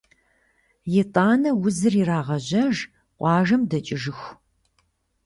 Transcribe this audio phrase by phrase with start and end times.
[0.99, 2.77] Итӏанэ узыр ирагъэжьэж
[3.17, 4.29] къуажэм дэкӏыжыху.